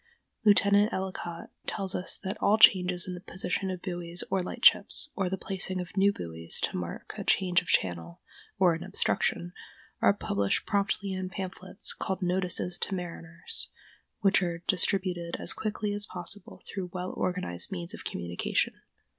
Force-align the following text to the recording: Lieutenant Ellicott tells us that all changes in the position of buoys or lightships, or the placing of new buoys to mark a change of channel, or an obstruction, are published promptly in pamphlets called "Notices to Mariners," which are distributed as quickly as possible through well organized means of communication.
Lieutenant 0.43 0.91
Ellicott 0.91 1.51
tells 1.67 1.93
us 1.93 2.17
that 2.23 2.35
all 2.41 2.57
changes 2.57 3.07
in 3.07 3.13
the 3.13 3.19
position 3.21 3.69
of 3.69 3.83
buoys 3.83 4.23
or 4.31 4.41
lightships, 4.41 5.11
or 5.15 5.29
the 5.29 5.37
placing 5.37 5.79
of 5.79 5.95
new 5.95 6.11
buoys 6.11 6.59
to 6.61 6.75
mark 6.75 7.13
a 7.19 7.23
change 7.23 7.61
of 7.61 7.67
channel, 7.67 8.19
or 8.57 8.73
an 8.73 8.81
obstruction, 8.81 9.53
are 10.01 10.11
published 10.15 10.65
promptly 10.65 11.11
in 11.13 11.29
pamphlets 11.29 11.93
called 11.93 12.23
"Notices 12.23 12.79
to 12.79 12.95
Mariners," 12.95 13.69
which 14.21 14.41
are 14.41 14.63
distributed 14.65 15.35
as 15.39 15.53
quickly 15.53 15.93
as 15.93 16.07
possible 16.07 16.63
through 16.67 16.89
well 16.91 17.11
organized 17.15 17.71
means 17.71 17.93
of 17.93 18.03
communication. 18.03 18.73